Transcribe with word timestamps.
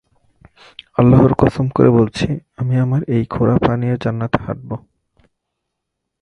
আল্লাহর 0.97 1.33
কসম 1.33 1.65
করে 1.69 1.89
বলছি, 1.89 2.27
আমি 2.57 2.75
আমার 2.79 3.01
এই 3.07 3.23
খোঁড়া 3.25 3.55
পা 3.57 3.73
নিয়ে 3.77 3.95
জান্নাতে 4.01 4.37
হাঁটব। 4.37 4.69